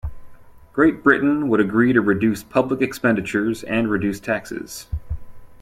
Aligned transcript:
Great 0.73 1.03
Britain 1.03 1.47
would 1.47 1.59
agree 1.59 1.93
to 1.93 2.01
reduce 2.01 2.41
public 2.41 2.81
expenditures 2.81 3.61
and 3.65 3.87
reduce 3.91 4.19
taxes. 4.19 4.87